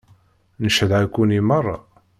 Ncedha-ken 0.63 1.29
i 1.37 1.39
meṛṛa. 1.47 1.77